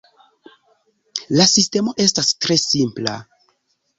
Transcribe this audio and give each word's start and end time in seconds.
La 1.41 1.45
sistemo 1.51 1.95
estas 2.05 2.31
tre 2.45 2.57
simpla. 2.65 3.17